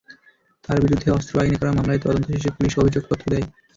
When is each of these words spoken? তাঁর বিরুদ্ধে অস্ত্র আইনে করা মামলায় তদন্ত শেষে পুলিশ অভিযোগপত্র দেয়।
তাঁর 0.63 0.77
বিরুদ্ধে 0.83 1.09
অস্ত্র 1.11 1.33
আইনে 1.41 1.57
করা 1.59 1.71
মামলায় 1.71 2.01
তদন্ত 2.03 2.25
শেষে 2.33 2.55
পুলিশ 2.55 2.73
অভিযোগপত্র 2.77 3.25
দেয়। 3.33 3.45